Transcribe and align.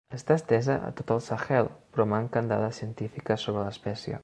Està 0.17 0.35
estesa 0.39 0.77
a 0.85 0.89
tot 1.01 1.13
el 1.15 1.21
Sahel 1.25 1.69
però 1.97 2.07
manquen 2.15 2.51
dades 2.55 2.83
científiques 2.83 3.49
sobre 3.49 3.69
l'espècie. 3.71 4.19